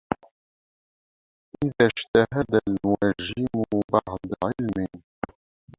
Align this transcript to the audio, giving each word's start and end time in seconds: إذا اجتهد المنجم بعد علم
إذا 1.65 1.73
اجتهد 1.89 2.59
المنجم 2.67 3.45
بعد 3.93 4.33
علم 4.43 4.87